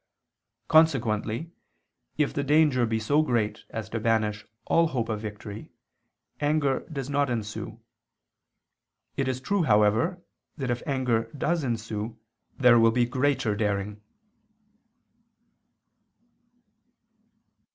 [0.67, 1.51] Consequently
[2.17, 5.69] if the danger be so great as to banish all hope of victory,
[6.39, 7.79] anger does not ensue.
[9.15, 10.19] It is true, however,
[10.57, 12.17] that if anger does ensue,
[12.57, 14.01] there will be greater daring.